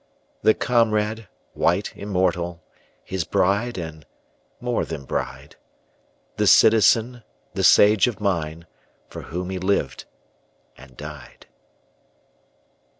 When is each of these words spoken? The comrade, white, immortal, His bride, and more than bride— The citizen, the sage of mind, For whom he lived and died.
The 0.41 0.55
comrade, 0.55 1.27
white, 1.53 1.93
immortal, 1.95 2.63
His 3.03 3.23
bride, 3.23 3.77
and 3.77 4.03
more 4.59 4.83
than 4.83 5.05
bride— 5.05 5.57
The 6.37 6.47
citizen, 6.47 7.21
the 7.53 7.63
sage 7.63 8.07
of 8.07 8.19
mind, 8.19 8.65
For 9.09 9.21
whom 9.21 9.51
he 9.51 9.59
lived 9.59 10.05
and 10.75 10.97
died. 10.97 11.45